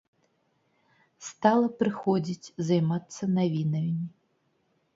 Стала 1.27 1.67
прыходзіць, 1.83 2.51
займацца 2.69 3.23
навінамі. 3.37 3.95